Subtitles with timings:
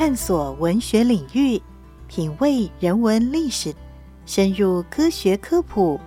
[0.00, 1.60] 探索文学领域，
[2.08, 3.74] 品味人文历史，
[4.24, 6.00] 深入科学科普、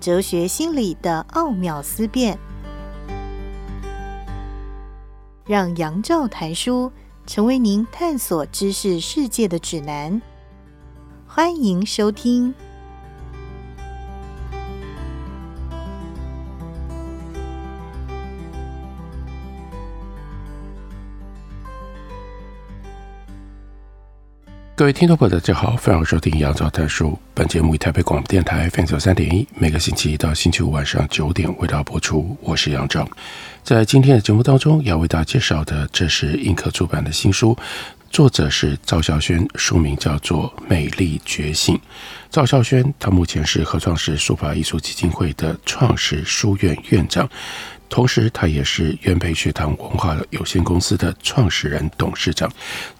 [0.00, 2.36] 哲学心理的奥妙思辨，
[5.46, 6.90] 让杨照谈书
[7.28, 10.20] 成为您探索知识世界的指南。
[11.24, 12.52] 欢迎收听。
[24.78, 27.18] 各位听众朋友，大家好，欢迎收听杨照谈书。
[27.34, 32.36] 本节目以台北广播电台 FM 三点一，每个星期一到星期五晚上九点为大家播出。
[32.40, 33.04] 我是杨照，
[33.64, 37.58] 在今天的节目当中要为大家介绍的，这是印客出版的新书，
[38.12, 41.74] 作者是赵孝轩，书名叫做《美丽觉醒》。
[42.30, 47.28] 赵孝轩他目前是合创式书法艺术基金会的创始书院院长。
[47.88, 52.50] 同时，他也是元培学堂文化有限公司的创始人、董事长。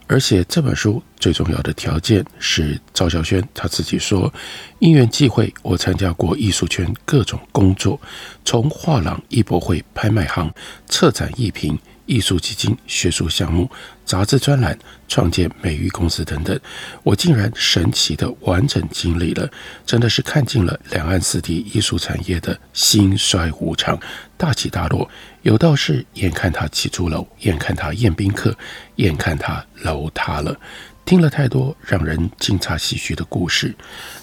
[0.06, 4.32] 而且这本书最重要的条件是，赵孝轩他自己说
[4.80, 8.00] ：“因缘际会，我参加过艺术圈各种工作，
[8.44, 10.50] 从画廊、艺博会、拍卖行、
[10.86, 11.78] 策展、艺评。”
[12.08, 13.70] 艺术基金、学术项目、
[14.04, 16.58] 杂志专栏、创建美育公司等等，
[17.02, 19.48] 我竟然神奇的完整经历了，
[19.84, 23.96] 真的是看尽了两岸四地艺术产业的兴衰无常、
[24.38, 25.08] 大起大落。
[25.42, 28.56] 有道是：眼看他起朱楼，眼看他宴宾客，
[28.96, 30.58] 眼看他楼塌了。
[31.04, 33.74] 听了太多让人惊诧唏嘘的故事，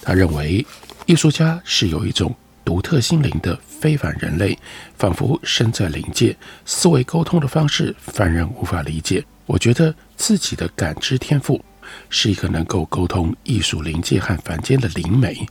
[0.02, 0.66] 他认为
[1.06, 2.36] 艺术家是有一种。
[2.66, 4.58] 独特心灵的非凡人类，
[4.98, 6.36] 仿佛身在灵界，
[6.66, 9.24] 思维沟通的方式凡人无法理解。
[9.46, 11.64] 我觉得自己的感知天赋
[12.10, 15.46] 是一个能够沟通艺术灵界和凡间的灵媒。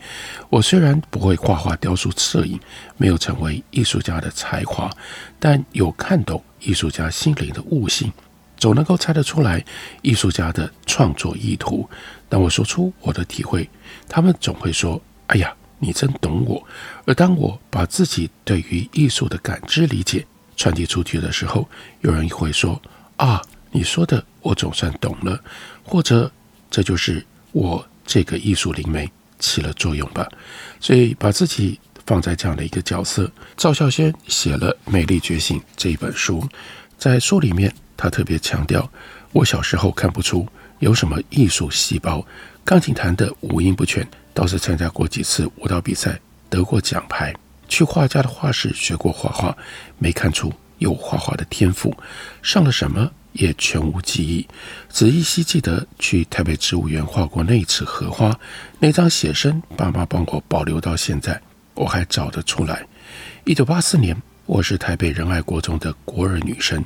[0.50, 2.58] 我虽然不会画画、雕塑、摄影，
[2.96, 4.90] 没有成为艺术家的才华，
[5.38, 8.12] 但有看懂艺术家心灵的悟性，
[8.56, 9.64] 总能够猜得出来
[10.02, 11.88] 艺术家的创作意图。
[12.28, 13.70] 当我说出我的体会，
[14.08, 16.66] 他们总会说：“哎呀。”你真懂我，
[17.04, 20.24] 而当我把自己对于艺术的感知理解
[20.56, 21.68] 传递出去的时候，
[22.00, 22.80] 有人会说
[23.18, 25.38] ：“啊，你说的我总算懂了。”
[25.84, 26.32] 或者
[26.70, 27.22] 这就是
[27.52, 29.06] 我这个艺术灵媒
[29.38, 30.26] 起了作用吧。
[30.80, 36.48] 所以把自己放在这样的一个角色，赵孝轩写了《美丽觉醒》这一本书，
[36.96, 38.90] 在书里面他特别强调：
[39.32, 42.26] 我小时候看不出有什么艺术细胞，
[42.64, 44.06] 钢琴弹得五音不全。
[44.34, 47.32] 倒是参加过几次舞蹈比赛，得过奖牌。
[47.66, 49.56] 去画家的画室学过画画，
[49.98, 51.96] 没看出有画画的天赋。
[52.42, 54.46] 上了什么也全无记忆，
[54.90, 58.38] 只依稀记得去台北植物园画过那一次荷花，
[58.78, 61.40] 那张写生，爸妈帮我保留到现在，
[61.72, 62.86] 我还找得出来。
[63.44, 64.14] 一九八四年，
[64.44, 66.84] 我是台北仁爱国中的国二女生，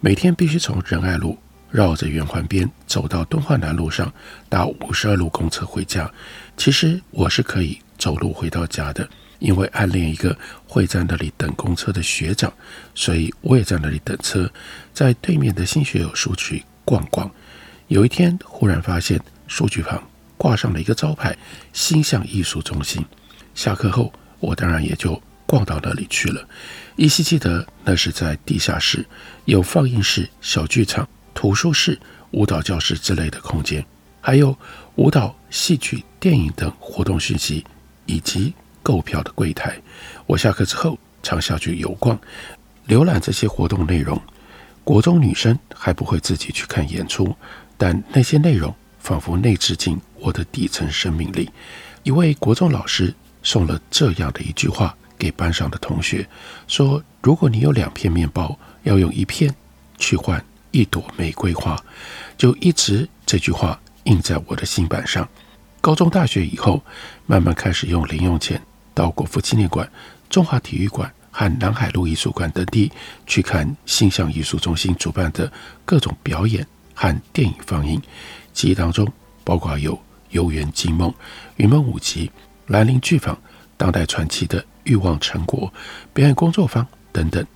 [0.00, 1.38] 每天必须从仁爱路
[1.70, 4.10] 绕着圆环边走到敦化南路上，
[4.48, 6.10] 搭五十二路公车回家。
[6.56, 9.08] 其实我是可以走路回到家的，
[9.38, 10.36] 因为暗恋一个
[10.66, 12.52] 会在那里等公车的学长，
[12.94, 14.50] 所以我也在那里等车，
[14.92, 17.30] 在对面的新学友书局逛逛。
[17.88, 20.02] 有一天忽然发现书局旁
[20.36, 21.36] 挂上了一个招牌
[21.72, 23.04] “星象艺术中心”。
[23.54, 26.46] 下课后，我当然也就逛到那里去了。
[26.96, 29.06] 依稀记得那是在地下室，
[29.44, 31.98] 有放映室、小剧场、图书室、
[32.32, 33.84] 舞蹈教室之类的空间，
[34.20, 34.58] 还有
[34.96, 36.04] 舞蹈、戏剧。
[36.18, 37.64] 电影等活动讯息
[38.04, 38.52] 以及
[38.82, 39.80] 购票的柜台，
[40.26, 42.18] 我下课之后常下去游逛，
[42.88, 44.20] 浏览这些活动内容。
[44.82, 47.32] 国中女生还不会自己去看演出，
[47.76, 51.48] 但那些内容仿佛内置进我的底层生命里。
[52.02, 56.28] 一位国中老师送了这样的一句话给班上的同学，
[56.66, 59.54] 说：“如果你有两片面包，要用一片
[59.96, 61.80] 去换一朵玫瑰花。”
[62.36, 65.28] 就一直这句话印在我的心板上。
[65.80, 66.82] 高中、大学以后，
[67.26, 68.60] 慢慢开始用零用钱
[68.92, 69.88] 到国父纪念馆、
[70.28, 72.90] 中华体育馆和南海路艺术馆等地
[73.26, 75.52] 去看星象艺术中心主办的
[75.84, 78.02] 各种表演和电影放映。
[78.52, 79.06] 记忆当中，
[79.44, 79.94] 包括有
[80.30, 81.10] 《游园惊梦》、
[81.56, 82.26] 《云梦舞集》、
[82.72, 83.38] 兰陵剧坊、
[83.76, 85.72] 当代传奇的《欲望成果》
[86.12, 87.46] 表演工作坊等等。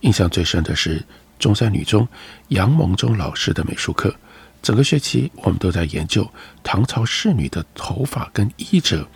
[0.00, 1.02] 印象最深的是
[1.38, 2.06] 中山女中
[2.48, 4.14] 杨蒙中老师的美术课。
[4.60, 6.28] 整个学期，我们都在研究
[6.62, 9.06] 唐朝仕女的头发跟衣褶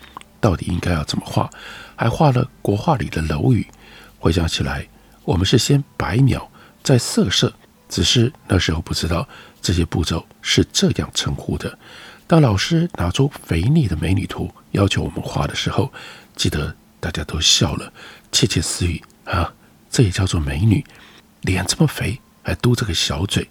[0.41, 1.51] 到底应该要怎么画，
[1.95, 3.67] 还画了国画里的楼宇。
[4.19, 4.87] 回想起来，
[5.25, 6.51] 我们是先白描，
[6.83, 7.53] 再色色，
[7.89, 9.29] 只是那时候不知道
[9.61, 11.79] 这些步骤是这样称呼的。
[12.27, 15.93] 当老师拿出肥腻的美女图要求我们画的时候，
[16.35, 17.93] 记得大家都笑了，
[18.31, 19.53] 窃窃私语啊，
[19.91, 20.83] 这也叫做美女？
[21.43, 23.51] 脸这么肥，还嘟着个小嘴。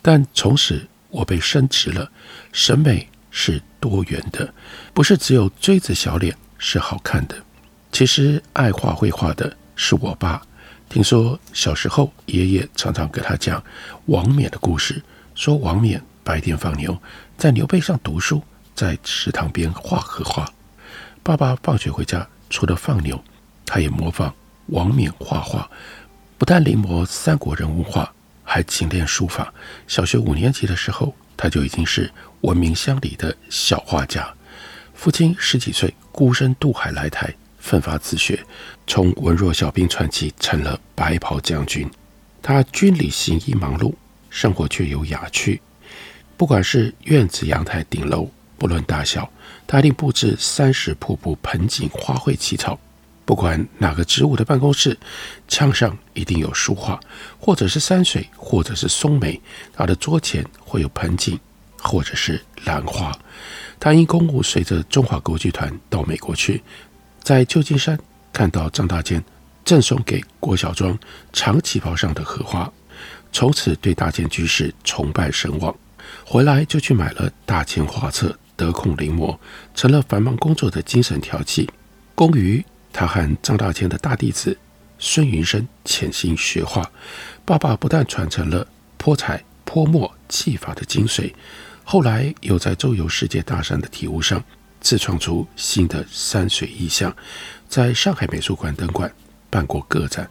[0.00, 0.86] 但从此。
[1.10, 2.10] 我被升职了。
[2.52, 4.52] 审美是多元的，
[4.94, 7.36] 不是只有锥子小脸是好看的。
[7.92, 10.42] 其实爱画绘画的是我爸。
[10.88, 13.62] 听说小时候爷爷常常给他讲
[14.06, 15.00] 王冕的故事，
[15.34, 17.00] 说王冕白天放牛，
[17.36, 18.42] 在牛背上读书，
[18.74, 20.44] 在池塘边画荷花。
[21.22, 23.22] 爸爸放学回家，除了放牛，
[23.64, 24.34] 他也模仿
[24.66, 25.70] 王冕画画，
[26.38, 28.12] 不但临摹三国人物画，
[28.52, 29.54] 还勤练书法。
[29.86, 32.10] 小学五年级的时候，他就已经是
[32.40, 34.28] 闻名乡里的小画家。
[34.92, 37.32] 父亲十几岁孤身渡海来台。
[37.60, 38.42] 奋发自学，
[38.86, 41.88] 从文弱小兵传奇成了白袍将军。
[42.42, 43.94] 他军里行医忙碌，
[44.30, 45.60] 生活却有雅趣。
[46.38, 49.30] 不管是院子、阳台、顶楼，不论大小，
[49.66, 52.80] 他一定布置山石、瀑布、盆景、花卉、奇草。
[53.30, 54.98] 不管哪个职务的办公室，
[55.46, 56.98] 墙上一定有书画，
[57.38, 59.40] 或者是山水，或者是松梅。
[59.72, 61.38] 他的桌前会有盆景，
[61.80, 63.16] 或者是兰花。
[63.78, 66.60] 他因公务随着中华歌剧团到美国去。
[67.22, 67.96] 在旧金山
[68.32, 69.22] 看到张大千
[69.64, 70.98] 赠送给郭小庄
[71.32, 72.68] 长旗袍上的荷花，
[73.30, 75.72] 从此对大千居士崇拜神往。
[76.26, 79.38] 回来就去买了大千画册，得空临摹，
[79.72, 81.70] 成了繁忙工作的精神调剂。
[82.16, 84.56] 公于他和张大千的大弟子
[84.98, 86.90] 孙云生潜心学画，
[87.44, 88.66] 爸爸不但传承了
[88.96, 91.32] 泼彩泼墨技法的精髓，
[91.84, 94.42] 后来又在周游世界大山的体悟上。
[94.82, 97.14] 自创出新的山水意象，
[97.68, 99.12] 在上海美术馆等馆
[99.50, 100.26] 办过个展。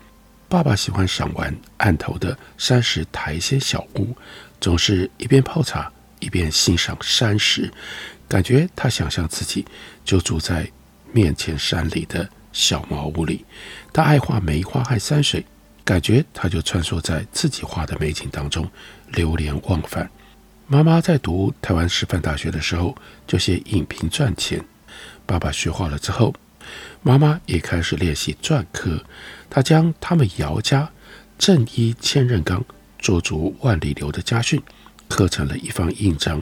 [0.48, 4.18] 爸爸喜欢赏玩案头的山石台仙小屋，
[4.60, 7.72] 总是一边泡茶一边欣赏山石，
[8.28, 9.64] 感觉他想象自己
[10.04, 10.68] 就住在
[11.12, 13.46] 面前山里的小茅屋里。
[13.92, 15.46] 他爱画梅花和山水，
[15.84, 18.70] 感觉他就穿梭在自己画的美景当中，
[19.08, 20.10] 流连忘返。
[20.68, 24.64] 妈妈在读台湾师范大学的时候，就写影评赚钱。
[25.26, 26.34] 爸爸学画了之后，
[27.02, 29.04] 妈妈也开始练习篆刻。
[29.50, 30.90] 她将他们姚家
[31.38, 32.64] 正一千仞冈
[33.00, 34.62] 做足万里流的家训
[35.08, 36.42] 刻成了一方印章。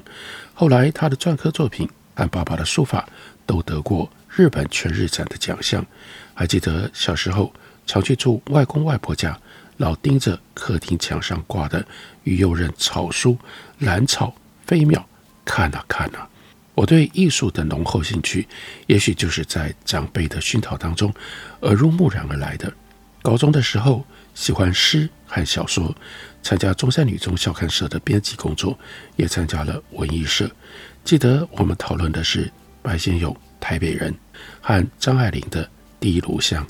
[0.53, 3.07] 后来，他的篆刻作品和爸爸的书法
[3.45, 5.85] 都得过日本全日展的奖项。
[6.33, 7.53] 还记得小时候
[7.85, 9.39] 常去住外公外婆家。
[9.77, 11.85] 老盯着客厅墙上挂的
[12.23, 13.33] 于右任草书
[13.85, 14.33] 《兰草
[14.65, 14.99] 飞鸟》，
[15.45, 16.27] 看啊看啊！
[16.73, 18.47] 我对艺术的浓厚兴趣，
[18.87, 21.13] 也许就是在长辈的熏陶当中
[21.61, 22.73] 耳濡目染而来的。
[23.21, 24.03] 高中的时候
[24.33, 25.95] 喜欢诗和小说，
[26.41, 28.75] 参加中山女中校刊社的编辑工作，
[29.15, 30.49] 也参加了文艺社。
[31.07, 32.51] 记得我们讨论的是
[32.81, 34.11] 白先勇《台北人》
[34.59, 35.63] 和张爱玲的
[36.01, 36.61] 《第一炉香》。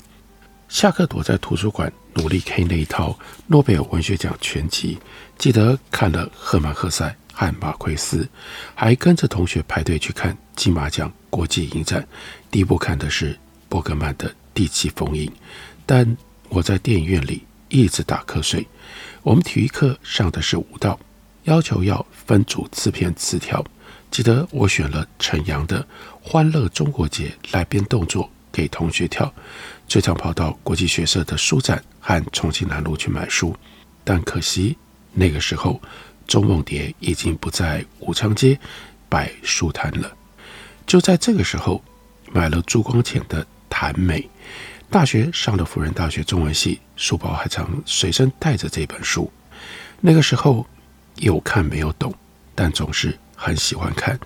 [0.68, 3.18] 下课躲在图书馆努力 K 那一套
[3.48, 4.96] 诺贝尔文学奖全集，
[5.38, 8.28] 记得看了赫曼·赫塞和马奎斯，
[8.76, 12.06] 还跟着同学排队去看金马奖国际影展。
[12.48, 13.36] 第一部看的是
[13.68, 15.26] 伯格曼的《第七封印》，
[15.84, 16.16] 但
[16.48, 18.64] 我在电影院里一直打瞌睡。
[19.24, 20.96] 我们体育课上的是舞蹈，
[21.42, 23.64] 要求要分组自编词条。
[24.10, 25.82] 记得我选了陈阳的
[26.20, 29.32] 《欢乐中国节》来编动作给同学跳。
[29.86, 33.54] 最常跑到国际学社的书展和重庆南路去买书，
[34.04, 34.76] 但可惜
[35.12, 35.80] 那个时候
[36.26, 38.58] 周梦蝶已经不在武昌街
[39.08, 40.12] 摆书摊了。
[40.86, 41.82] 就在这个时候，
[42.32, 44.20] 买了朱光潜的《谈美》。
[44.90, 49.30] 大学上了辅仁大学中文系，书包还常随身带着这本书。
[50.00, 50.66] 那个时候
[51.16, 52.14] 有看没有懂，
[52.54, 54.18] 但总是很喜欢看。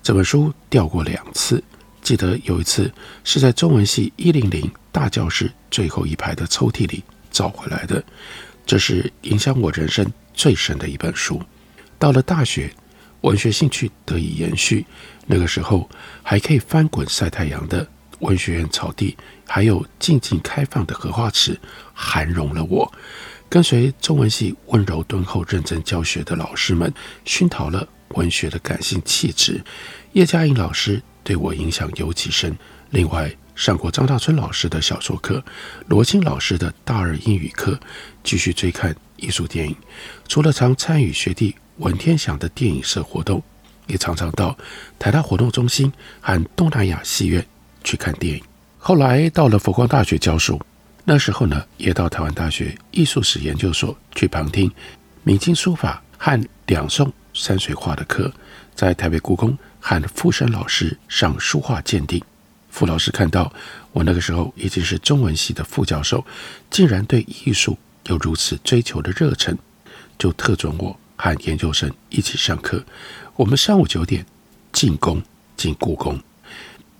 [0.00, 1.62] 这本书掉过两次。
[2.00, 2.92] 记得有一次
[3.22, 8.02] 是在中文系一零零大教室最后一排的抽屉里找回来的，
[8.66, 10.04] 这是影响我人生
[10.34, 11.40] 最深的一本书。
[12.00, 12.74] 到了大学，
[13.20, 14.84] 文学兴趣得以延续。
[15.26, 15.88] 那个时候
[16.24, 17.86] 还可以翻滚晒太阳的
[18.18, 19.16] 文学院草地，
[19.46, 21.56] 还有静静开放的荷花池，
[21.94, 22.92] 涵容了我。
[23.48, 26.92] 跟随中文系温柔敦厚、认真教学的老师们，
[27.24, 29.62] 熏陶了文学的感性气质。
[30.12, 31.02] 叶嘉莹老师。
[31.24, 32.52] 对我影响尤其深。
[32.90, 35.40] 另外，上过张大春老师的小说课，
[35.86, 37.78] 罗青老师的大二英语课，
[38.24, 39.76] 继续追看艺术电影。
[40.26, 43.40] 除了常参与学弟文天祥的电影社活动，
[43.86, 44.58] 也常常到
[44.98, 47.46] 台大活动中心和东南亚戏院
[47.84, 48.42] 去看电影。
[48.78, 50.60] 后来到了佛光大学教书，
[51.04, 54.68] 那时候呢，也到台湾大学艺术史研究所去旁听
[55.22, 58.32] 明清书法和两宋山水画的课，
[58.74, 59.56] 在台北故宫。
[59.84, 62.22] 和傅声老师上书画鉴定，
[62.70, 63.52] 傅老师看到
[63.90, 66.24] 我那个时候已经是中文系的副教授，
[66.70, 69.58] 竟然对艺术有如此追求的热忱，
[70.16, 72.84] 就特准我和研究生一起上课。
[73.34, 74.24] 我们上午九点
[74.70, 75.20] 进宫
[75.56, 76.22] 进故宫，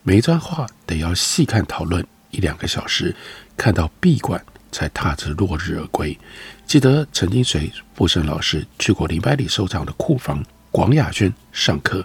[0.03, 3.15] 每一段话得要细看讨论一两个小时，
[3.57, 6.19] 看到闭馆才踏着落日而归。
[6.67, 12.05] 记得曾经随傅盛老师去过林百里收藏的库房广雅轩上课，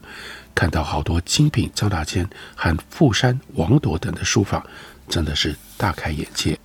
[0.54, 4.64] 看到好多精品张大千和傅山、王铎等的书法，
[5.08, 6.60] 真的是大开眼界。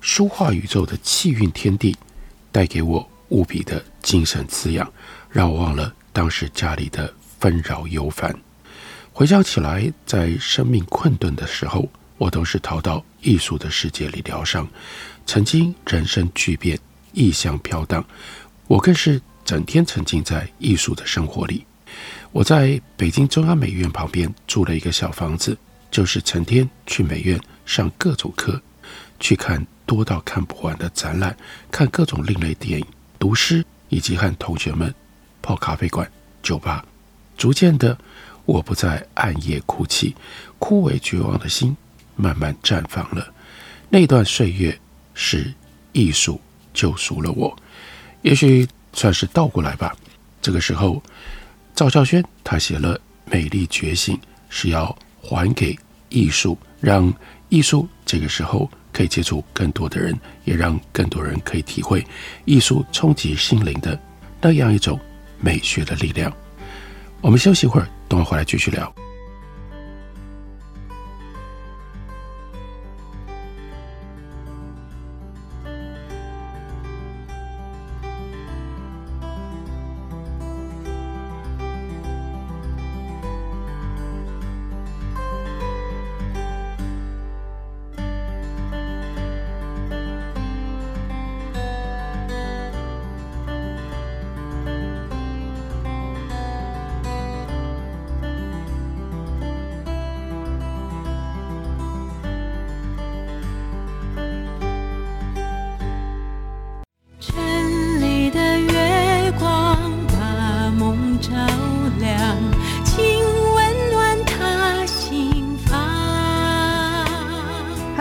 [0.00, 1.96] 书画宇宙的气韵天地，
[2.52, 4.90] 带给我无比的精神滋养，
[5.28, 8.34] 让我忘了当时家里的纷扰忧烦。
[9.12, 11.86] 回想起来，在生命困顿的时候，
[12.20, 14.68] 我都是逃到艺术的世界里疗伤。
[15.24, 16.78] 曾经人生巨变，
[17.14, 18.04] 异乡飘荡，
[18.66, 21.64] 我更是整天沉浸在艺术的生活里。
[22.30, 25.56] 我在北京中央美院旁边住了一个小房子，
[25.90, 28.60] 就是成天去美院上各种课，
[29.18, 29.66] 去看。
[29.86, 31.36] 多到看不完的展览，
[31.68, 32.86] 看各种另类电影，
[33.18, 34.94] 读诗，以及和同学们
[35.42, 36.08] 泡咖啡馆、
[36.44, 36.86] 酒吧。
[37.36, 37.98] 逐渐的，
[38.44, 40.14] 我不再暗夜哭泣，
[40.60, 41.76] 枯萎绝望的心
[42.20, 43.32] 慢慢绽放了。
[43.88, 44.78] 那段岁月
[45.14, 45.52] 是
[45.92, 46.40] 艺术
[46.74, 47.56] 救赎了我，
[48.22, 49.96] 也许算是倒过来吧。
[50.42, 51.02] 这个时候，
[51.74, 54.16] 赵孝轩他写了《美丽觉醒》，
[54.48, 55.76] 是要还给
[56.08, 57.12] 艺术，让
[57.48, 58.70] 艺术这个时候。
[58.92, 62.04] 可以接触更多的人，也让更多人可以体会
[62.44, 63.96] 艺术冲击心灵的
[64.40, 64.98] 那样一种
[65.38, 66.30] 美学的力量。
[67.20, 68.92] 我们休息一会儿，等会回来继续聊。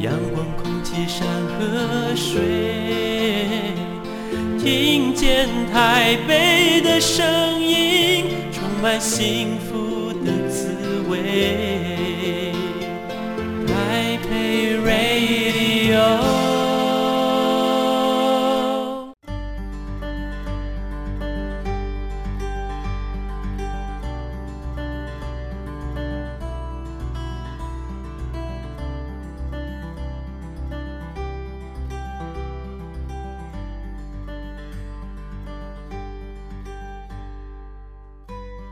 [0.00, 1.26] 阳光、空气、山
[1.58, 2.40] 和水，
[4.58, 10.74] 听见台北的声音，充满幸福的滋
[11.10, 12.52] 味。
[13.66, 16.39] 台北 Radio。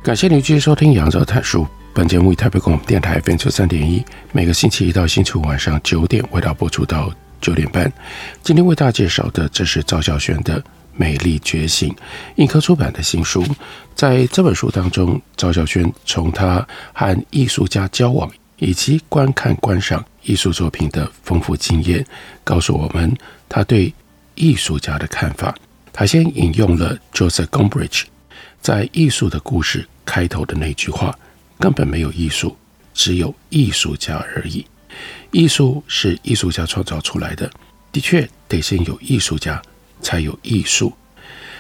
[0.09, 1.65] 感谢您继续收听《杨照谈书》。
[1.93, 7.12] 本节目以台北广播电台 FM 九三点一，每个星期一到星期五晚上九点为大家播出到
[7.43, 7.93] 九点半。
[8.43, 10.59] 今天为大家介绍的，这是赵孝轩的
[10.95, 11.91] 《美丽觉醒》，
[12.37, 13.45] 印刻出版的新书。
[13.95, 22.03] 在这本书当中，赵孝轩从他和艺术家交往以及观看观赏艺术作品的丰富经验，
[22.43, 23.15] 告诉我们
[23.47, 23.93] 他对
[24.37, 25.55] 艺术家的看法。
[25.93, 28.05] 他先引用了 Joseph Gombrich
[28.62, 29.87] 在艺术的故事。
[30.09, 31.15] 开头的那句话
[31.61, 32.57] 根本没有艺术，
[32.95, 34.65] 只有艺术家而已。
[35.33, 37.50] 艺术是艺术家创造出来的，
[37.93, 39.61] 的确得先有艺术家，
[40.00, 40.95] 才有艺术。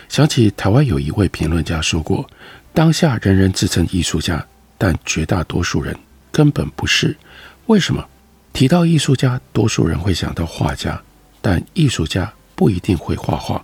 [0.08, 2.26] 想起台湾有一位评论家说过
[2.72, 4.42] ：“当下人人自称艺术家，
[4.78, 5.94] 但绝大多数人
[6.32, 7.14] 根本不是。
[7.66, 8.02] 为什么？
[8.54, 10.98] 提到艺术家，多数人会想到画家，
[11.42, 13.62] 但艺术家不一定会画画，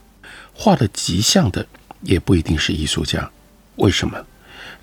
[0.53, 1.67] 画得极像的
[2.03, 3.31] 也不一定是艺术家。
[3.77, 4.23] 为什么？”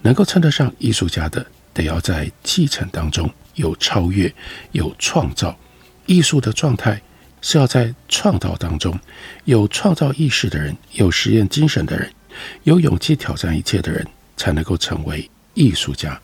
[0.02, 4.34] 能够称得上艺术家的，得要在继承当中有超越、
[4.72, 5.58] 有创造。
[6.06, 7.02] 艺术的状态
[7.42, 9.00] 是要在创造当中
[9.46, 12.12] 有创造意识的人，有实验精神的人，
[12.64, 14.06] 有勇气挑战一切的人，
[14.36, 16.20] 才能够成为艺术家。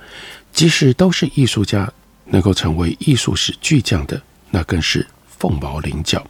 [0.51, 1.91] 即使都是艺术家，
[2.25, 4.19] 能够成为艺术史巨匠的，
[4.49, 6.25] 那更是凤毛麟角。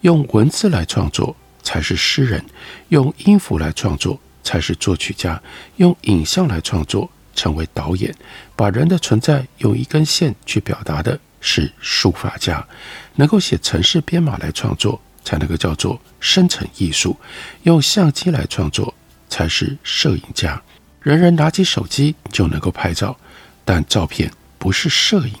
[0.00, 2.42] 用文字来创作才是诗人，
[2.88, 5.40] 用音符来创作才是作曲家，
[5.76, 8.14] 用影像来创作成为导演，
[8.56, 12.66] 把人的存在用一根线去表达的是书法家，
[13.14, 17.16] 能够写城市编码来创作才能够叫做生成艺术，
[17.62, 18.92] 用相机来创作
[19.28, 20.60] 才是摄影家。
[21.00, 23.16] 人人拿起手机就能够拍照，
[23.64, 25.34] 但照片不是摄影，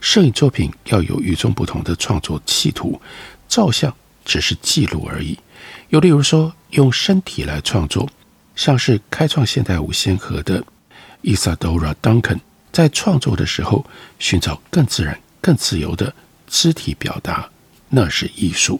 [0.00, 3.00] 摄影作品要有与众不同的创作企图。
[3.48, 3.94] 照相
[4.24, 5.38] 只是记录而已。
[5.88, 8.08] 又例如说，用身体来创作，
[8.60, 10.62] 像是开创现代舞先河的
[11.22, 12.40] Isadora Duncan，
[12.70, 13.86] 在创作的时候
[14.18, 16.12] 寻找更自然、更自由的
[16.46, 17.48] 肢体表达，
[17.88, 18.78] 那是艺术。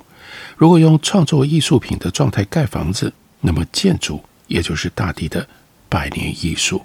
[0.58, 3.10] 如果用创作艺术品的状态盖房子，
[3.40, 5.48] 那么建筑也就是大地的
[5.88, 6.84] 百年艺术。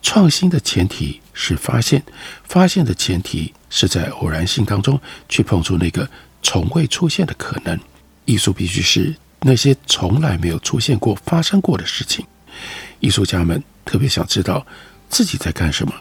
[0.00, 2.00] 创新的前提是发现，
[2.44, 6.08] 发现的前提是在偶然性当中去碰触那个。
[6.44, 7.76] 从未出现的可能，
[8.24, 12.26] 艺术必须是那些从来没有出现过、发生过的事情。
[13.00, 14.66] 艺术家们特别想知道
[15.08, 15.92] 自己在干什么，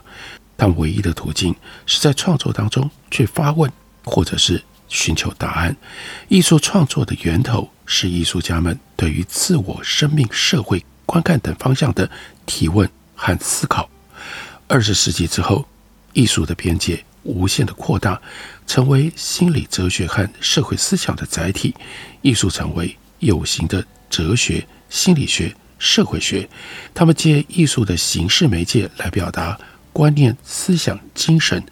[0.56, 1.56] 但唯一的途径
[1.86, 3.72] 是在创作当中去发问，
[4.04, 5.76] 或者是寻求答案。
[6.28, 12.10] 艺术创作的源头是艺术家们对于自我、生命、社会观看等方向的
[12.46, 13.90] 提问和思考。
[14.68, 15.66] 二十世纪之后，
[16.14, 18.22] 艺术的边界无限的扩大。
[18.68, 21.74] 成为心理哲学和社会思想的载体，
[22.22, 26.48] 艺术成为有形的哲学、心理学、社会学。
[26.94, 29.60] 他们借艺术的形式媒介来表达
[29.94, 31.64] 观念、思想、精神，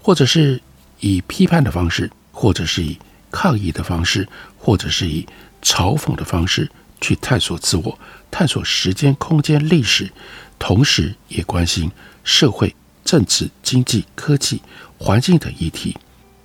[0.00, 0.60] 或者是
[1.00, 2.98] 以批判的方式，或者是以
[3.30, 5.26] 抗议的方式，或者是以
[5.62, 6.70] 嘲讽的方式
[7.00, 7.98] 去探索自我、
[8.30, 10.10] 探索时间、空间、历史，
[10.58, 11.90] 同时也关心
[12.22, 14.62] 社会、政治、经济、科技、
[14.98, 15.96] 环境等议题。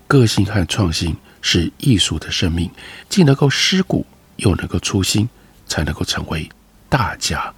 [0.08, 2.70] 个性和创新是艺术的生命，
[3.08, 4.06] 既能够思古，
[4.40, 5.28] 又能够出新，
[5.68, 6.50] 才能够成为
[6.90, 7.54] 大家。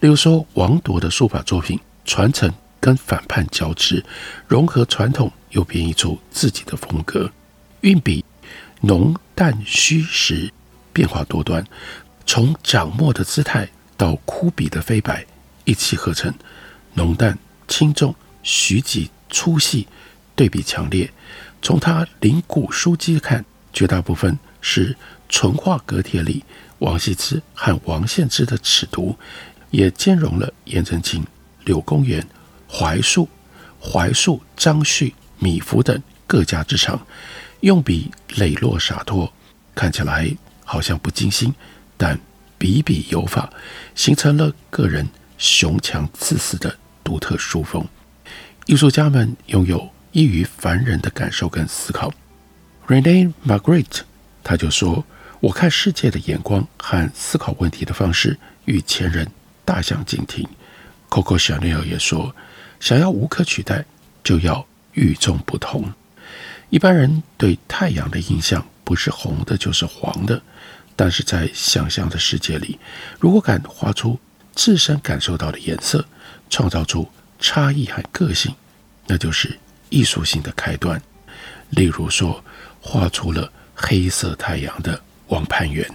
[0.00, 4.04] 例如说，王铎的书法作品，传承跟反叛交织，
[4.48, 7.30] 融合传统又编译出自己的风格。
[7.82, 8.24] 运笔
[8.80, 10.52] 浓淡虚实
[10.92, 11.64] 变化多端，
[12.26, 15.24] 从掌墨的姿态到枯笔的飞白，
[15.64, 16.32] 一气呵成，
[16.94, 19.86] 浓淡轻重、徐疾粗细
[20.34, 21.08] 对比强烈。
[21.60, 24.96] 从他临古书籍看，绝大部分是
[25.32, 26.44] 淳化阁帖里
[26.78, 29.16] 王羲之和王献之的尺牍，
[29.70, 31.24] 也兼容了颜真卿、
[31.64, 32.24] 柳公元、
[32.70, 33.28] 怀素、
[33.80, 37.04] 怀素、张旭、米芾等各家之长，
[37.60, 39.32] 用笔磊落洒脱，
[39.74, 40.30] 看起来
[40.64, 41.52] 好像不精心，
[41.96, 42.16] 但
[42.58, 43.50] 笔笔有法，
[43.94, 47.84] 形成了个人雄强自私的独特书风。
[48.66, 49.90] 艺术家们拥有。
[50.14, 52.12] 异于凡人的感受跟思考
[52.86, 54.00] ，Rene Magritte
[54.44, 55.02] 他就说
[55.42, 59.28] ：“我看世界的眼光和思考问题的方式与前人
[59.64, 60.48] 大相径庭。
[61.10, 62.32] ”Coco Chanel 也说
[62.78, 63.84] ：“想要无可取代，
[64.22, 65.92] 就要与众不同。”
[66.70, 70.40] 一般人对太阳的印象不是红的，就是黄的，
[70.94, 72.78] 但是在想象的世界里，
[73.18, 74.20] 如果敢画出
[74.54, 76.06] 自身感受到的颜色，
[76.48, 78.54] 创造出差异和个性，
[79.08, 79.58] 那就是。
[79.90, 81.02] 艺术性的开端，
[81.68, 82.42] 例如说，
[82.80, 84.98] 画出了黑色太阳的
[85.32, 85.90] 王攀元。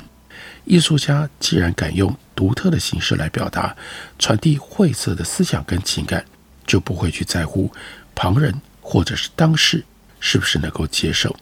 [0.66, 3.76] 艺术家既然敢用独特的形式来表达、
[4.20, 6.26] 传递晦涩的思想跟情感，
[6.66, 7.72] 就不会去在乎
[8.14, 9.86] 旁人或者是当事
[10.20, 11.34] 是不是能够接受。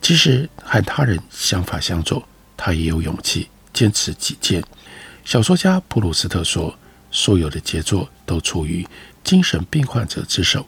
[0.00, 4.62] 即使和他人想法相左，他也有勇气坚持己见。
[5.24, 6.78] 小说家普鲁斯特说
[7.10, 8.86] ：“所有的杰作都出于
[9.24, 10.66] 精神病患者之手。”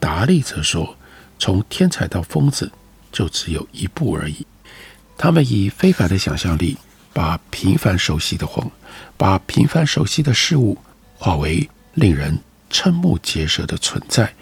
[0.00, 0.96] 达利则说
[1.38, 2.72] ：“从天才到疯子，
[3.12, 4.46] 就只有一步而已。”
[5.22, 6.78] 他们以非凡的想象力，
[7.12, 8.70] 把平凡熟悉的谎，
[9.18, 10.78] 把平凡熟悉的事物，
[11.18, 12.38] 化为令人
[12.72, 14.32] 瞠目结舌的存在。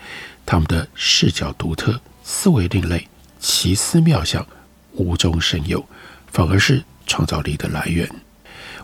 [0.47, 3.09] 他们的视角独特，思维另类，
[3.41, 4.47] 奇思妙想
[4.93, 5.85] 无中生有，
[6.31, 8.09] 反而是创造力的来源。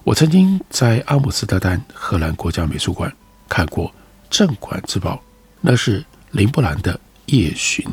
[0.02, 3.14] 我曾经在阿姆斯特丹荷兰国家美术馆
[3.48, 3.94] 看过
[4.28, 5.22] 镇馆之宝，
[5.60, 6.04] 那是。
[6.32, 6.92] 林布兰的
[7.26, 7.86] 《夜巡》，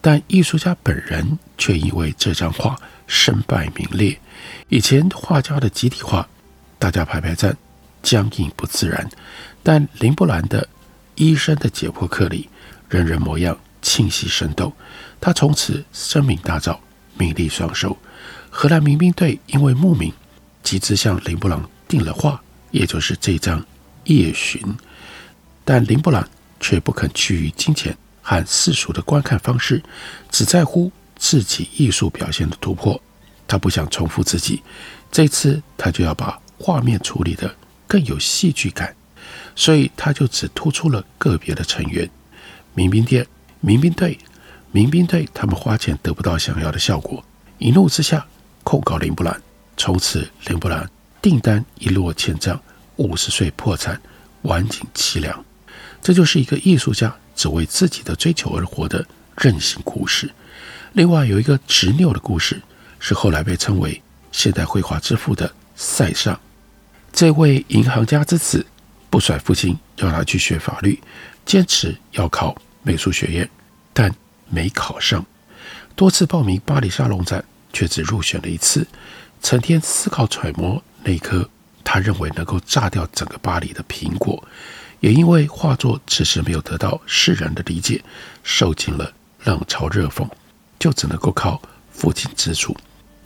[0.00, 2.74] 但艺术家本人却因为这张画
[3.08, 4.16] 身败名裂。
[4.68, 6.28] 以前画家的集体画，
[6.78, 7.56] 大家排排站，
[8.02, 9.04] 僵硬不自然；
[9.64, 10.62] 但林布兰的
[11.16, 12.48] 《医生的解剖课》里，
[12.88, 14.72] 人人模样清晰生动。
[15.20, 16.78] 他从此声名大噪，
[17.16, 17.96] 名利双收。
[18.50, 20.12] 荷兰民兵队因为慕名，
[20.62, 22.40] 集资向林布兰订了画，
[22.70, 23.60] 也就是这张
[24.04, 24.62] 《夜巡，
[25.64, 26.28] 但林布兰
[26.60, 29.82] 却不肯屈于金钱和世俗的观看方式，
[30.30, 33.00] 只在乎自己艺术表现的突破。
[33.46, 34.62] 他不想重复自己，
[35.10, 37.54] 这次他就要把画面处理得
[37.86, 38.94] 更有戏剧感，
[39.56, 42.08] 所以他就只突出了个别的成员：
[42.74, 43.26] 民兵店、
[43.60, 44.18] 民兵队、
[44.70, 45.26] 民兵队。
[45.32, 47.24] 他们花钱得不到想要的效果，
[47.56, 48.26] 一怒之下
[48.62, 49.42] 控告林布兰。
[49.76, 50.88] 从此，林布兰
[51.22, 52.60] 订单一落千丈，
[52.96, 53.98] 五十岁破产，
[54.42, 55.44] 晚景凄凉。
[56.02, 59.04] 这就是一个艺术家只为自己的追求而活的
[59.36, 60.30] 任性故事。
[60.92, 62.62] 另外，有一个执拗的故事。
[63.00, 66.36] 是后来被称为现代绘画之父的塞尚，
[67.12, 68.66] 这位银行家之子，
[69.08, 71.00] 不甩父亲要他去学法律，
[71.46, 73.48] 坚持要考美术学院，
[73.92, 74.12] 但
[74.48, 75.24] 没考上。
[75.94, 78.84] 多次报名巴黎沙龙展，却只入选了一次。
[79.40, 81.48] 成天思考揣摩那颗
[81.84, 84.42] 他认为能够炸掉整个巴黎的苹果，
[84.98, 88.02] 也因为画作迟迟没有得到世人的理解，
[88.42, 89.12] 受尽了
[89.44, 90.28] 冷嘲热讽，
[90.78, 91.60] 就只能够靠
[91.90, 92.76] 父亲资助。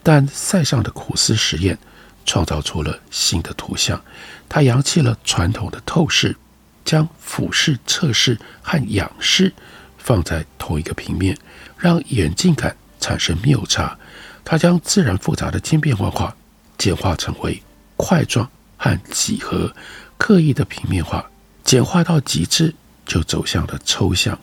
[0.02, 1.78] 但塞尚的苦思实验，
[2.24, 4.02] 创造出了新的图像。
[4.48, 6.36] 他扬弃了传统的透视，
[6.84, 9.52] 将俯视、侧视和仰视
[9.98, 11.36] 放在同一个平面，
[11.78, 13.96] 让远近感产生谬差。
[14.44, 16.36] 他将自然复杂的千变万化
[16.76, 17.62] 简化成为
[17.96, 19.72] 块状和几何，
[20.18, 21.30] 刻意的平面化，
[21.62, 22.74] 简化到极致
[23.06, 24.36] 就走向了抽象。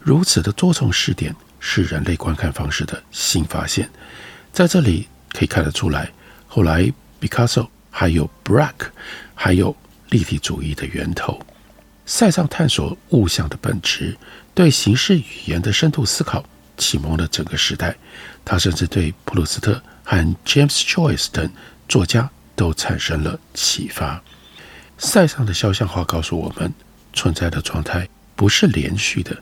[0.00, 3.88] 如此的多重视点是人类观看方式的新发现。
[4.52, 6.10] 在这里可以看得出来，
[6.48, 8.88] 后来毕卡索还有 Braque，
[9.34, 9.74] 还有
[10.10, 11.40] 立体主义的源头。
[12.04, 14.16] 塞尚探索物象的本质，
[14.52, 16.44] 对形式语言的深度思考，
[16.76, 17.96] 启蒙了整个时代。
[18.44, 21.48] 他甚至对普鲁斯特和 James Joyce 等
[21.88, 24.20] 作家都产生了启发。
[24.98, 26.74] 塞尚的肖像画告诉我们，
[27.12, 29.40] 存在的状态不是连续的，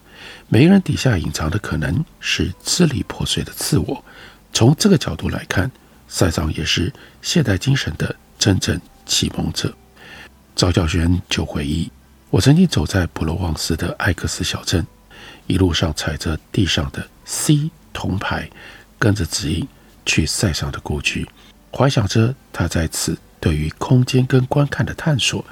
[0.53, 4.05] 每个人底下隐藏的可能是支离破碎的自我。
[4.53, 5.71] 从这个角度来看，
[6.09, 9.73] 塞尚也是现代精神的真正启蒙者。
[10.57, 11.89] 赵教宣就回忆
[12.31, 14.85] ：“我曾经走在普罗旺斯的艾克斯小镇，
[15.47, 18.51] 一路上踩着地上的 C 铜牌，
[18.99, 19.69] 跟着指引
[20.05, 21.25] 去塞尚的故居，
[21.73, 25.45] 怀想着他在此对于空间跟观看的探索，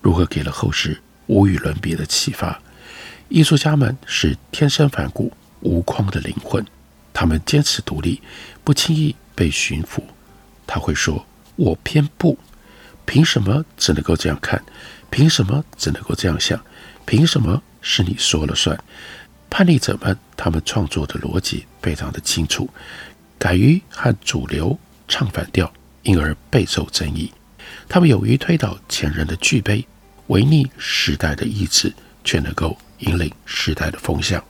[0.00, 2.62] 如何给了后世无与伦比的启发。
[3.28, 6.64] 艺术家们是天生反骨、无框的灵魂。”
[7.12, 8.20] 他们坚持独立，
[8.64, 10.02] 不轻易被驯服。
[10.66, 12.36] 他会说：“我偏不，
[13.06, 14.60] 凭什么只能够这样看？
[15.10, 16.60] 凭什么只能够这样想？
[17.06, 18.76] 凭什么是你说了算？”
[19.48, 22.68] 叛逆者们，他们创作的逻辑非常的清楚，
[23.38, 27.32] 敢于和主流唱反调，因而备受争议。
[27.88, 29.86] 他们勇于推倒前人的巨碑，
[30.26, 34.42] 违逆时代的意志，却能够引领时代的风向。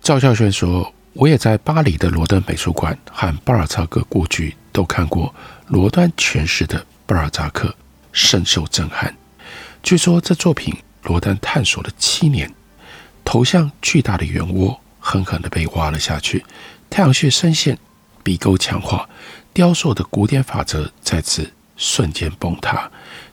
[0.00, 0.92] 赵孝宣说。
[1.14, 5.34] 我也在巴黎的罗登美术馆和巴尔扎克故居都看过
[5.66, 7.74] 罗丹诠释的巴尔扎克，
[8.12, 9.12] 深受震撼。
[9.82, 10.72] 据说这作品
[11.02, 12.54] 罗丹探索了七年，
[13.24, 16.44] 头像巨大的圆窝狠狠地被挖了下去，
[16.88, 17.76] 太阳穴深陷，
[18.22, 19.08] 鼻沟强化，
[19.52, 22.88] 雕塑的古典法则在此瞬间崩塌。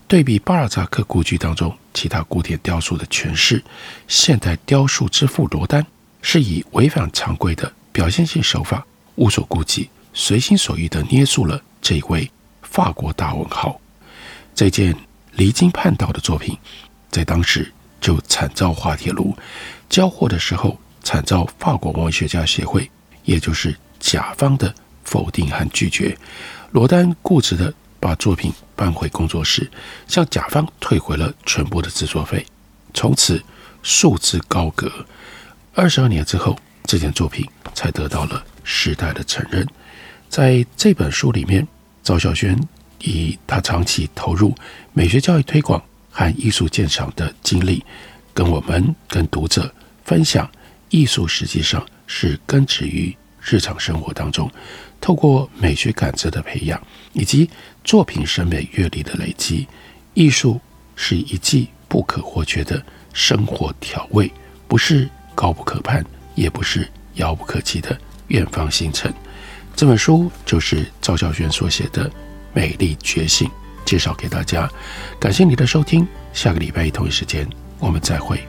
[0.08, 3.64] 对比巴尔扎克故居当中其他古典雕塑的诠释，
[4.08, 5.86] 现代雕塑之父罗丹。
[6.28, 12.28] 是以违反常规的表现性手法，无所顾忌、随心所欲地捏塑了这一位
[12.64, 13.80] 法国大文豪。
[14.56, 14.96] 这件
[15.34, 16.58] 离经叛道的作品，
[17.12, 19.38] 在当时就惨遭滑铁卢，
[19.88, 22.90] 交货的时候惨遭法国文学家协会，
[23.24, 26.18] 也就是甲方的否定和拒绝。
[26.72, 27.72] 罗丹固执地
[28.06, 29.68] 把作品搬回工作室，
[30.08, 32.46] 向甲方退回了全部的制作费，
[32.94, 33.44] 从此
[33.82, 34.92] 束之高阁。
[35.74, 39.68] 二十二年之后，这件作品才得到了时代的承认。
[40.30, 41.68] 在这本书里面，
[42.04, 42.56] 赵孝轩
[43.00, 44.54] 以他长期投入
[44.94, 47.84] 美学教育推广和艺术鉴赏的经历，
[48.36, 50.48] 跟我们、跟读者分享，
[50.92, 54.48] 艺术实际上是根植于日常生活当中，
[55.02, 56.80] 透过美学感知的培养，
[57.14, 57.50] 以及
[57.86, 59.66] 作品审美阅历的累积，
[60.14, 60.60] 艺术
[60.98, 64.30] 是一剂不可或缺的生活调味，
[64.68, 65.10] 不是。
[65.36, 66.02] 高不可攀，
[66.34, 69.14] 也不是遥不可及的远方星辰。
[69.76, 72.10] 这本书就是赵孝宣所写的
[72.54, 73.46] 《美丽觉醒》，
[73.84, 74.72] 介绍给大家。
[75.20, 77.46] 感谢你的收听，下个礼拜一同一时间
[77.80, 78.40] 我们再会。